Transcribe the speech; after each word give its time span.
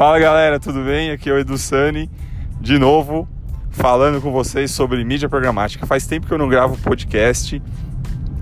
Fala 0.00 0.18
galera, 0.18 0.58
tudo 0.58 0.82
bem? 0.82 1.10
Aqui 1.10 1.28
é 1.28 1.32
o 1.34 1.38
Edu 1.38 1.58
Sani, 1.58 2.10
de 2.58 2.78
novo 2.78 3.28
falando 3.68 4.18
com 4.22 4.32
vocês 4.32 4.70
sobre 4.70 5.04
mídia 5.04 5.28
programática. 5.28 5.86
Faz 5.86 6.06
tempo 6.06 6.26
que 6.26 6.32
eu 6.32 6.38
não 6.38 6.48
gravo 6.48 6.74
podcast, 6.78 7.60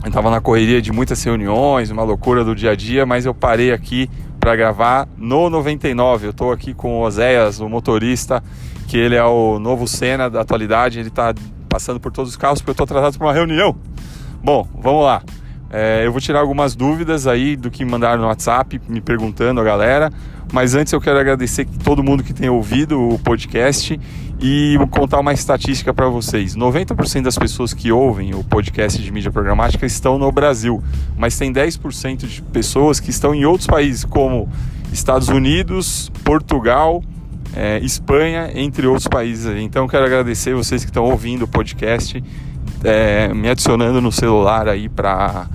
eu 0.05 0.13
tava 0.13 0.31
na 0.31 0.41
correria 0.41 0.81
de 0.81 0.93
muitas 0.93 1.21
reuniões, 1.25 1.91
uma 1.91 2.05
loucura 2.05 2.45
do 2.45 2.55
dia 2.55 2.71
a 2.71 2.77
dia, 2.77 3.05
mas 3.05 3.27
eu 3.27 3.35
parei 3.35 3.73
aqui 3.73 4.09
para 4.39 4.55
gravar 4.55 5.09
no 5.17 5.51
99. 5.51 6.29
Eu 6.29 6.33
tô 6.33 6.53
aqui 6.53 6.73
com 6.73 7.01
o 7.01 7.03
Oséias, 7.03 7.59
o 7.59 7.69
motorista, 7.69 8.41
que 8.87 8.97
ele 8.97 9.17
é 9.17 9.25
o 9.25 9.59
novo 9.59 9.89
Senna 9.89 10.31
da 10.31 10.43
atualidade, 10.43 11.01
ele 11.01 11.11
tá 11.11 11.35
passando 11.69 11.99
por 11.99 12.13
todos 12.13 12.31
os 12.31 12.37
carros 12.37 12.61
porque 12.61 12.71
eu 12.71 12.77
tô 12.77 12.85
atrasado 12.85 13.19
para 13.19 13.27
uma 13.27 13.35
reunião. 13.35 13.75
Bom, 14.41 14.65
vamos 14.81 15.03
lá. 15.03 15.23
É, 15.71 16.07
eu 16.07 16.13
vou 16.13 16.21
tirar 16.21 16.41
algumas 16.41 16.75
dúvidas 16.75 17.27
aí 17.27 17.57
do 17.57 17.71
que 17.71 17.85
mandaram 17.85 18.23
no 18.23 18.29
WhatsApp, 18.29 18.81
me 18.89 19.01
perguntando 19.01 19.61
a 19.61 19.65
galera. 19.65 20.11
Mas 20.51 20.75
antes 20.75 20.93
eu 20.93 21.01
quero 21.01 21.19
agradecer 21.19 21.67
todo 21.85 22.03
mundo 22.03 22.23
que 22.23 22.33
tem 22.33 22.49
ouvido 22.49 22.99
o 22.99 23.19
podcast 23.19 24.01
e 24.41 24.77
contar 24.91 25.21
uma 25.21 25.33
estatística 25.33 25.93
para 25.93 26.09
vocês. 26.09 26.57
90% 26.57 27.23
das 27.23 27.37
pessoas 27.37 27.75
que 27.75 27.93
ouvem 27.93 28.35
o 28.35 28.43
podcast 28.43 29.03
de 29.03 29.13
mídia 29.13 29.31
programática 29.31 29.85
estão 29.85 30.19
no 30.19 30.31
Brasil, 30.33 30.83
mas 31.19 31.37
tem 31.37 31.53
10% 31.53 32.27
de 32.27 32.41
pessoas 32.43 32.99
que 32.99 33.11
estão 33.11 33.35
em 33.35 33.45
outros 33.45 33.67
países, 33.67 34.05
como 34.05 34.49
Estados 34.91 35.29
Unidos, 35.29 36.11
Portugal, 36.25 37.03
é, 37.55 37.79
Espanha, 37.81 38.51
entre 38.55 38.87
outros 38.87 39.09
países. 39.09 39.47
Então 39.61 39.87
quero 39.87 40.07
agradecer 40.07 40.55
vocês 40.55 40.83
que 40.83 40.91
estão 40.91 41.05
ouvindo 41.05 41.43
o 41.43 41.49
podcast, 41.49 42.23
é, 42.85 43.33
me 43.35 43.49
adicionando 43.49 44.01
no 44.01 44.13
celular 44.13 44.69
aí 44.69 44.89
para 44.89 45.49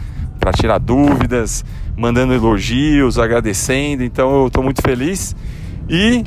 tirar 0.56 0.78
dúvidas 0.78 1.64
mandando 1.98 2.34
elogios, 2.34 3.18
agradecendo. 3.18 4.04
Então 4.04 4.42
eu 4.42 4.48
estou 4.48 4.64
muito 4.64 4.82
feliz. 4.82 5.36
E 5.90 6.24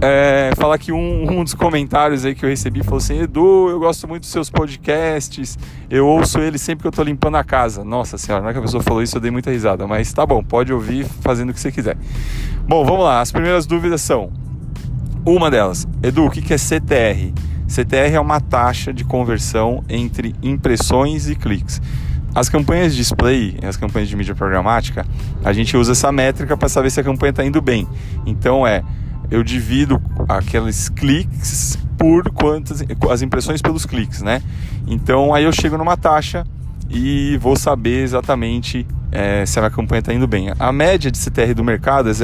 é, 0.00 0.52
falar 0.56 0.78
que 0.78 0.92
um, 0.92 1.38
um, 1.38 1.42
dos 1.42 1.54
comentários 1.54 2.24
aí 2.24 2.34
que 2.34 2.44
eu 2.44 2.48
recebi 2.48 2.82
falou 2.82 2.98
assim: 2.98 3.20
Edu, 3.20 3.68
eu 3.68 3.78
gosto 3.80 4.06
muito 4.06 4.22
dos 4.22 4.30
seus 4.30 4.48
podcasts, 4.48 5.58
eu 5.90 6.06
ouço 6.06 6.38
ele 6.38 6.58
sempre 6.58 6.82
que 6.82 6.86
eu 6.86 6.90
estou 6.90 7.04
limpando 7.04 7.36
a 7.36 7.44
casa. 7.44 7.84
Nossa 7.84 8.16
senhora, 8.16 8.44
na 8.44 8.50
é 8.50 8.52
que 8.52 8.58
a 8.58 8.62
pessoa 8.62 8.82
falou 8.82 9.02
isso, 9.02 9.16
eu 9.16 9.20
dei 9.20 9.30
muita 9.30 9.50
risada, 9.50 9.86
mas 9.86 10.12
tá 10.12 10.24
bom, 10.24 10.42
pode 10.42 10.72
ouvir 10.72 11.04
fazendo 11.20 11.50
o 11.50 11.54
que 11.54 11.60
você 11.60 11.72
quiser. 11.72 11.96
Bom, 12.66 12.84
vamos 12.84 13.04
lá, 13.04 13.20
as 13.20 13.32
primeiras 13.32 13.66
dúvidas 13.66 14.00
são: 14.00 14.30
uma 15.24 15.50
delas, 15.50 15.86
Edu, 16.02 16.26
o 16.26 16.30
que 16.30 16.52
é 16.52 16.58
CTR? 16.58 17.32
CTR 17.68 18.14
é 18.14 18.20
uma 18.20 18.40
taxa 18.40 18.92
de 18.92 19.04
conversão 19.04 19.84
entre 19.88 20.34
impressões 20.42 21.28
e 21.28 21.36
cliques. 21.36 21.80
As 22.34 22.48
campanhas 22.48 22.92
de 22.92 22.98
display, 22.98 23.56
as 23.62 23.76
campanhas 23.76 24.08
de 24.08 24.16
mídia 24.16 24.34
programática, 24.34 25.06
a 25.44 25.52
gente 25.52 25.76
usa 25.76 25.92
essa 25.92 26.10
métrica 26.10 26.56
para 26.56 26.68
saber 26.68 26.90
se 26.90 27.00
a 27.00 27.04
campanha 27.04 27.30
está 27.30 27.44
indo 27.44 27.60
bem. 27.60 27.86
Então 28.24 28.66
é, 28.66 28.82
eu 29.30 29.42
divido 29.42 30.00
aqueles 30.28 30.88
cliques 30.88 31.78
por 31.98 32.30
quantas 32.30 32.82
as 33.10 33.22
impressões 33.22 33.60
pelos 33.60 33.84
cliques, 33.84 34.22
né? 34.22 34.42
Então 34.86 35.34
aí 35.34 35.44
eu 35.44 35.52
chego 35.52 35.76
numa 35.76 35.96
taxa 35.96 36.44
e 36.88 37.36
vou 37.38 37.56
saber 37.56 38.02
exatamente 38.02 38.86
é, 39.10 39.44
se 39.44 39.58
a 39.58 39.62
minha 39.62 39.70
campanha 39.70 40.00
está 40.00 40.14
indo 40.14 40.26
bem. 40.26 40.48
A 40.58 40.72
média 40.72 41.10
de 41.10 41.18
CTR 41.18 41.54
do 41.54 41.64
mercado 41.64 42.08
é 42.08 42.14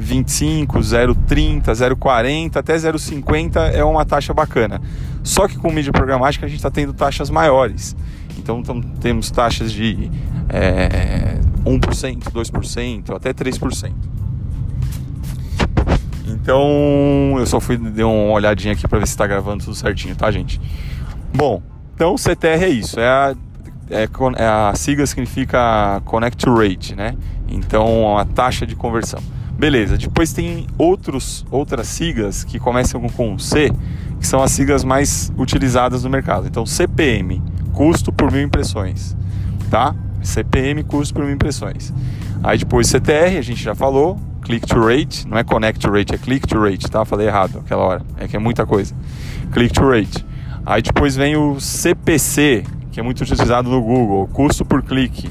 0,25, 0.00 0.66
0,30, 0.66 1.62
0,40 1.64 2.56
até 2.56 2.74
0,50 2.74 3.72
é 3.72 3.84
uma 3.84 4.04
taxa 4.04 4.32
bacana. 4.32 4.80
Só 5.22 5.46
que 5.46 5.56
com 5.56 5.70
mídia 5.70 5.92
programática 5.92 6.46
a 6.46 6.48
gente 6.48 6.58
está 6.58 6.70
tendo 6.70 6.92
taxas 6.92 7.30
maiores. 7.30 7.94
Então 8.38 8.62
temos 9.00 9.30
taxas 9.30 9.70
de 9.70 10.10
é, 10.48 11.38
1%, 11.64 12.22
2%, 12.24 13.14
até 13.14 13.32
3%. 13.32 13.92
Então 16.26 17.36
eu 17.38 17.46
só 17.46 17.60
fui 17.60 17.76
dar 17.76 18.06
uma 18.06 18.32
olhadinha 18.32 18.72
aqui 18.72 18.88
para 18.88 18.98
ver 18.98 19.06
se 19.06 19.12
está 19.12 19.26
gravando 19.26 19.64
tudo 19.64 19.74
certinho, 19.74 20.16
tá, 20.16 20.30
gente? 20.30 20.60
Bom, 21.34 21.62
então 21.94 22.16
CTR 22.16 22.64
é 22.64 22.68
isso, 22.68 22.98
é 22.98 23.06
a, 23.06 23.34
é, 23.90 24.08
é 24.36 24.46
a 24.46 24.72
sigla 24.74 25.06
significa 25.06 26.00
Connect 26.04 26.48
Rate, 26.48 26.94
né? 26.94 27.14
Então 27.48 28.16
a 28.16 28.24
taxa 28.24 28.66
de 28.66 28.74
conversão. 28.74 29.20
Beleza, 29.60 29.98
depois 29.98 30.32
tem 30.32 30.66
outros, 30.78 31.44
outras 31.50 31.86
siglas 31.86 32.44
que 32.44 32.58
começam 32.58 32.98
com 33.10 33.38
C, 33.38 33.70
que 34.18 34.26
são 34.26 34.42
as 34.42 34.52
siglas 34.52 34.82
mais 34.82 35.30
utilizadas 35.36 36.02
no 36.02 36.08
mercado. 36.08 36.46
Então 36.46 36.64
CPM, 36.64 37.42
custo 37.74 38.10
por 38.10 38.32
mil 38.32 38.40
impressões, 38.40 39.14
tá? 39.70 39.94
CPM, 40.22 40.82
custo 40.82 41.12
por 41.12 41.26
mil 41.26 41.34
impressões. 41.34 41.92
Aí 42.42 42.56
depois 42.56 42.88
CTR, 42.88 43.36
a 43.36 43.42
gente 43.42 43.62
já 43.62 43.74
falou, 43.74 44.18
click 44.40 44.66
to 44.66 44.80
rate, 44.80 45.28
não 45.28 45.36
é 45.36 45.44
connect 45.44 45.78
to 45.78 45.92
rate, 45.92 46.14
é 46.14 46.16
click 46.16 46.48
to 46.48 46.58
rate, 46.58 46.90
tá? 46.90 47.04
Falei 47.04 47.26
errado 47.26 47.58
aquela 47.58 47.82
hora, 47.82 48.02
é 48.16 48.26
que 48.26 48.36
é 48.36 48.38
muita 48.38 48.64
coisa. 48.64 48.94
Click 49.52 49.74
to 49.74 49.86
rate. 49.86 50.24
Aí 50.64 50.80
depois 50.80 51.16
vem 51.16 51.36
o 51.36 51.60
CPC, 51.60 52.64
que 52.90 52.98
é 52.98 53.02
muito 53.02 53.20
utilizado 53.20 53.68
no 53.68 53.82
Google, 53.82 54.26
custo 54.28 54.64
por 54.64 54.82
clique. 54.82 55.30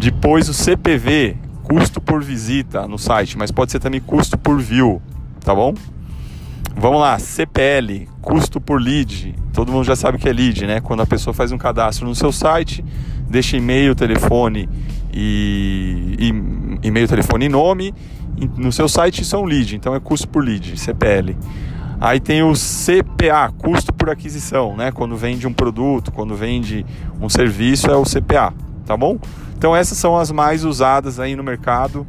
Depois 0.00 0.48
o 0.48 0.54
CPV, 0.54 1.47
custo 1.68 2.00
por 2.00 2.24
visita 2.24 2.88
no 2.88 2.98
site, 2.98 3.36
mas 3.36 3.50
pode 3.50 3.70
ser 3.70 3.78
também 3.78 4.00
custo 4.00 4.38
por 4.38 4.58
view, 4.58 5.02
tá 5.44 5.54
bom? 5.54 5.74
Vamos 6.74 7.00
lá, 7.00 7.18
CPL, 7.18 8.08
custo 8.22 8.60
por 8.60 8.80
lead. 8.80 9.34
Todo 9.52 9.70
mundo 9.70 9.84
já 9.84 9.94
sabe 9.94 10.16
que 10.16 10.28
é 10.28 10.32
lead, 10.32 10.66
né? 10.66 10.80
Quando 10.80 11.02
a 11.02 11.06
pessoa 11.06 11.34
faz 11.34 11.52
um 11.52 11.58
cadastro 11.58 12.06
no 12.06 12.14
seu 12.14 12.32
site, 12.32 12.84
deixa 13.28 13.56
e-mail, 13.56 13.94
telefone 13.94 14.68
e, 15.12 16.32
e-mail, 16.82 17.06
telefone 17.06 17.46
e 17.46 17.48
nome. 17.48 17.94
No 18.56 18.70
seu 18.70 18.88
site 18.88 19.22
um 19.36 19.44
lead, 19.44 19.76
então 19.76 19.94
é 19.94 20.00
custo 20.00 20.28
por 20.28 20.42
lead, 20.42 20.78
CPL. 20.78 21.36
Aí 22.00 22.20
tem 22.20 22.44
o 22.44 22.52
CPA, 22.52 23.52
custo 23.58 23.92
por 23.92 24.08
aquisição, 24.08 24.76
né? 24.76 24.92
Quando 24.92 25.16
vende 25.16 25.46
um 25.46 25.52
produto, 25.52 26.12
quando 26.12 26.36
vende 26.36 26.86
um 27.20 27.28
serviço, 27.28 27.90
é 27.90 27.96
o 27.96 28.04
CPA, 28.04 28.54
tá 28.86 28.96
bom? 28.96 29.18
Então 29.58 29.74
essas 29.74 29.98
são 29.98 30.16
as 30.16 30.30
mais 30.30 30.64
usadas 30.64 31.18
aí 31.18 31.34
no 31.34 31.42
mercado. 31.42 32.06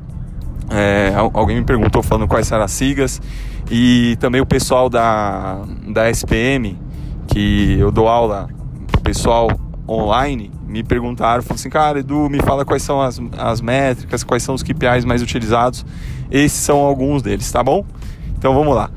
É, 0.69 1.11
alguém 1.33 1.57
me 1.57 1.65
perguntou 1.65 2.03
falando 2.03 2.27
quais 2.27 2.51
eram 2.51 2.63
as 2.63 2.71
siglas 2.71 3.19
e 3.71 4.15
também 4.19 4.39
o 4.39 4.45
pessoal 4.45 4.87
da, 4.87 5.65
da 5.87 6.07
SPM, 6.11 6.77
que 7.27 7.75
eu 7.79 7.91
dou 7.91 8.07
aula 8.07 8.47
pro 8.91 9.01
pessoal 9.01 9.49
online, 9.87 10.51
me 10.67 10.83
perguntaram, 10.83 11.41
falaram 11.41 11.55
assim, 11.55 11.71
cara, 11.71 11.99
Edu, 11.99 12.29
me 12.29 12.39
fala 12.39 12.63
quais 12.63 12.83
são 12.83 13.01
as, 13.01 13.19
as 13.35 13.61
métricas, 13.61 14.23
quais 14.23 14.43
são 14.43 14.53
os 14.53 14.61
KPIs 14.61 15.03
mais 15.03 15.23
utilizados. 15.23 15.83
Esses 16.29 16.59
são 16.59 16.77
alguns 16.77 17.23
deles, 17.23 17.51
tá 17.51 17.63
bom? 17.63 17.83
Então 18.37 18.53
vamos 18.53 18.75
lá. 18.75 18.91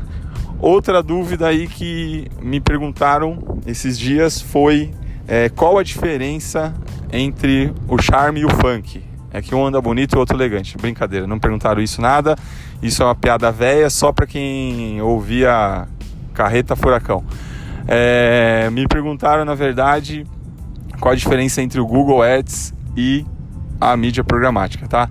Outra 0.61 1.03
dúvida 1.03 1.47
aí 1.47 1.67
que 1.67 2.29
me 2.43 2.61
perguntaram 2.61 3.39
esses 3.67 3.99
dias 3.99 4.43
foi 4.43 4.91
é, 5.27 5.49
qual 5.49 5.79
a 5.79 5.83
diferença 5.83 6.75
entre 7.13 7.73
o 7.87 8.01
charme 8.01 8.41
e 8.41 8.45
o 8.45 8.49
funk? 8.49 9.03
É 9.33 9.41
que 9.41 9.55
um 9.55 9.67
anda 9.67 9.81
bonito 9.81 10.15
e 10.15 10.17
o 10.17 10.19
outro 10.21 10.37
elegante. 10.37 10.77
Brincadeira, 10.77 11.27
não 11.27 11.39
perguntaram 11.39 11.81
isso 11.81 12.01
nada. 12.01 12.37
Isso 12.83 13.03
é 13.03 13.07
uma 13.07 13.15
piada 13.15 13.51
velha 13.51 13.89
só 13.89 14.13
para 14.13 14.27
quem 14.27 15.01
ouvia 15.01 15.87
Carreta 16.35 16.75
Furacão. 16.77 17.25
É, 17.87 18.69
me 18.71 18.87
perguntaram, 18.87 19.45
na 19.45 19.55
verdade, 19.55 20.27
qual 21.01 21.13
a 21.13 21.17
diferença 21.17 21.63
entre 21.63 21.81
o 21.81 21.87
Google 21.87 22.23
Ads 22.23 22.75
e 22.97 23.25
a 23.81 23.97
mídia 23.97 24.23
programática, 24.23 24.87
tá? 24.87 25.09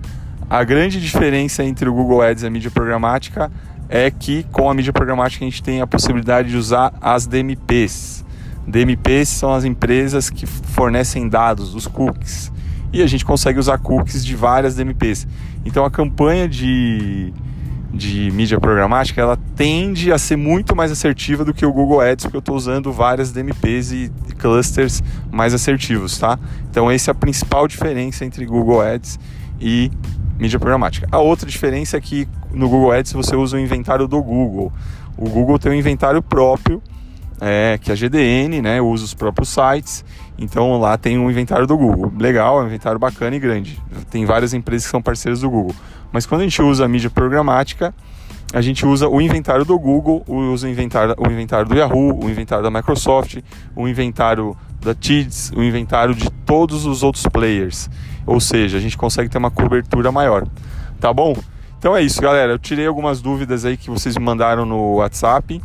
A 0.48 0.64
grande 0.64 1.00
diferença 1.00 1.64
entre 1.64 1.88
o 1.88 1.94
Google 1.94 2.22
Ads 2.22 2.42
e 2.42 2.46
a 2.46 2.50
mídia 2.50 2.70
programática 2.70 3.50
é 3.88 4.10
que 4.10 4.44
com 4.44 4.70
a 4.70 4.74
mídia 4.74 4.92
programática 4.92 5.44
a 5.44 5.48
gente 5.48 5.62
tem 5.62 5.80
a 5.80 5.86
possibilidade 5.86 6.50
de 6.50 6.56
usar 6.56 6.94
as 7.00 7.26
DMPs. 7.26 8.24
DMPs 8.66 9.28
são 9.28 9.52
as 9.52 9.64
empresas 9.64 10.30
que 10.30 10.46
fornecem 10.46 11.28
dados, 11.28 11.74
os 11.74 11.86
cookies 11.86 12.52
e 12.92 13.02
a 13.02 13.06
gente 13.06 13.24
consegue 13.24 13.58
usar 13.58 13.78
cookies 13.78 14.24
de 14.24 14.36
várias 14.36 14.76
DMPs. 14.76 15.26
Então 15.64 15.84
a 15.84 15.90
campanha 15.90 16.46
de, 16.46 17.32
de 17.92 18.30
mídia 18.32 18.60
programática 18.60 19.20
ela 19.20 19.38
tende 19.56 20.12
a 20.12 20.18
ser 20.18 20.36
muito 20.36 20.76
mais 20.76 20.92
assertiva 20.92 21.44
do 21.44 21.54
que 21.54 21.64
o 21.64 21.72
Google 21.72 22.00
Ads, 22.00 22.26
porque 22.26 22.36
eu 22.36 22.40
estou 22.40 22.54
usando 22.54 22.92
várias 22.92 23.32
DMPs 23.32 23.92
e 23.92 24.12
clusters 24.38 25.02
mais 25.30 25.54
assertivos, 25.54 26.18
tá? 26.18 26.38
Então 26.70 26.90
essa 26.90 27.10
é 27.10 27.12
a 27.12 27.14
principal 27.14 27.66
diferença 27.66 28.24
entre 28.24 28.44
Google 28.44 28.82
Ads 28.82 29.18
e 29.58 29.90
mídia 30.38 30.58
programática. 30.58 31.08
A 31.10 31.18
outra 31.18 31.48
diferença 31.48 31.96
é 31.96 32.00
que 32.00 32.28
no 32.52 32.68
Google 32.68 32.92
Ads 32.92 33.12
você 33.12 33.34
usa 33.34 33.56
o 33.56 33.60
inventário 33.60 34.06
do 34.06 34.22
Google. 34.22 34.70
O 35.16 35.28
Google 35.30 35.58
tem 35.58 35.72
um 35.72 35.74
inventário 35.74 36.20
próprio 36.20 36.82
é, 37.44 37.76
que 37.76 37.90
a 37.90 37.94
GDN, 37.96 38.62
né, 38.62 38.80
usa 38.80 39.04
os 39.04 39.14
próprios 39.14 39.48
sites. 39.48 40.04
Então 40.38 40.78
lá 40.78 40.96
tem 40.96 41.18
um 41.18 41.28
inventário 41.28 41.66
do 41.66 41.76
Google. 41.76 42.12
Legal, 42.16 42.60
é 42.60 42.62
um 42.62 42.66
inventário 42.66 43.00
bacana 43.00 43.34
e 43.34 43.40
grande. 43.40 43.82
Tem 44.10 44.24
várias 44.24 44.54
empresas 44.54 44.84
que 44.86 44.90
são 44.92 45.02
parceiras 45.02 45.40
do 45.40 45.50
Google. 45.50 45.74
Mas 46.12 46.24
quando 46.24 46.42
a 46.42 46.44
gente 46.44 46.62
usa 46.62 46.84
a 46.84 46.88
mídia 46.88 47.10
programática, 47.10 47.92
a 48.52 48.60
gente 48.60 48.86
usa 48.86 49.08
o 49.08 49.20
inventário 49.20 49.64
do 49.64 49.76
Google, 49.76 50.22
usa 50.28 50.68
o 50.68 50.70
inventário, 50.70 51.16
o 51.18 51.26
inventário 51.26 51.66
do 51.68 51.74
Yahoo, 51.74 52.24
o 52.24 52.30
inventário 52.30 52.62
da 52.62 52.70
Microsoft, 52.70 53.38
o 53.74 53.88
inventário 53.88 54.56
da 54.80 54.94
TIDS, 54.94 55.50
o 55.56 55.62
inventário 55.64 56.14
de 56.14 56.30
todos 56.30 56.86
os 56.86 57.02
outros 57.02 57.26
players. 57.26 57.90
Ou 58.24 58.38
seja, 58.38 58.76
a 58.78 58.80
gente 58.80 58.96
consegue 58.96 59.28
ter 59.28 59.38
uma 59.38 59.50
cobertura 59.50 60.12
maior. 60.12 60.46
Tá 61.00 61.12
bom? 61.12 61.34
Então 61.78 61.96
é 61.96 62.02
isso, 62.02 62.22
galera. 62.22 62.52
Eu 62.52 62.58
tirei 62.58 62.86
algumas 62.86 63.20
dúvidas 63.20 63.64
aí 63.64 63.76
que 63.76 63.90
vocês 63.90 64.16
me 64.16 64.24
mandaram 64.24 64.64
no 64.64 64.96
WhatsApp. 64.96 65.60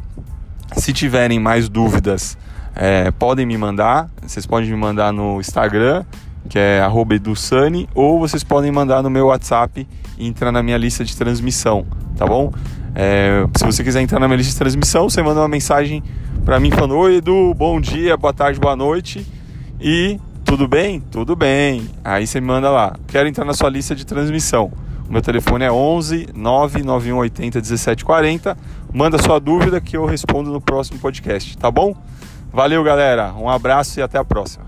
Se 0.75 0.92
tiverem 0.94 1.40
mais 1.40 1.69
dúvidas, 1.69 2.38
é, 2.75 3.12
podem 3.12 3.46
me 3.46 3.58
mandar. 3.58 4.10
Vocês 4.22 4.46
podem 4.46 4.69
me 4.69 4.75
mandar 4.75 5.12
no 5.14 5.40
Instagram, 5.40 6.04
que 6.50 6.60
é 6.60 6.81
@edussani, 7.12 7.88
ou 7.96 8.19
vocês 8.19 8.44
podem 8.44 8.72
mandar 8.72 9.02
no 9.02 9.10
meu 9.10 9.28
WhatsApp 9.28 9.88
e 10.18 10.28
entrar 10.28 10.52
na 10.52 10.62
minha 10.62 10.78
lista 10.78 11.04
de 11.04 11.16
transmissão, 11.16 11.86
tá 12.16 12.25
bom? 12.25 12.52
É, 12.94 13.46
se 13.56 13.66
você 13.66 13.84
quiser 13.84 14.02
entrar 14.02 14.19
na 14.19 14.28
minha 14.28 14.38
lista 14.38 14.52
de 14.54 14.58
transmissão, 14.58 15.10
você 15.10 15.22
manda 15.22 15.40
uma 15.40 15.48
mensagem 15.48 16.04
para 16.44 16.60
mim 16.60 16.72
falando: 16.72 16.98
Oi, 16.98 17.18
Edu, 17.18 17.54
bom 17.54 17.80
dia, 17.80 18.18
boa 18.18 18.34
tarde, 18.34 18.60
boa 18.60 18.75
noite. 18.75 19.25
E 19.80 20.19
tudo 20.44 20.68
bem? 20.68 21.00
Tudo 21.00 21.36
bem. 21.36 21.88
Aí 22.04 22.25
você 22.25 22.42
me 22.42 22.48
manda 22.48 22.69
lá: 22.69 22.96
Quero 23.08 23.28
entrar 23.28 23.46
na 23.46 23.54
sua 23.54 23.69
lista 23.69 23.96
de 23.96 24.06
transmissão. 24.06 24.72
O 25.08 25.12
meu 25.12 25.22
telefone 25.22 25.64
é 25.64 25.72
11 25.72 26.30
99180 26.34 27.60
1740. 27.60 28.58
Manda 28.97 29.21
sua 29.21 29.39
dúvida 29.39 29.79
que 29.79 29.95
eu 29.95 30.05
respondo 30.05 30.49
no 30.49 30.59
próximo 30.59 30.97
podcast, 30.97 31.55
tá 31.55 31.69
bom? 31.69 31.95
Valeu, 32.51 32.83
galera. 32.83 33.31
Um 33.33 33.47
abraço 33.47 33.99
e 33.99 34.01
até 34.01 34.17
a 34.17 34.25
próxima. 34.25 34.65